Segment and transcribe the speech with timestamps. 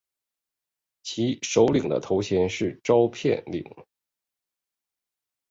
[1.03, 3.63] 其首领的头衔是召片领。